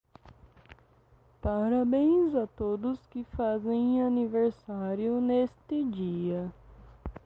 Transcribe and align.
Parabéns 1.43 2.33
a 2.33 2.47
todos 2.47 3.05
que 3.05 3.23
fazem 3.37 4.01
aniversário 4.01 5.21
neste 5.21 5.83
dia. 5.91 6.51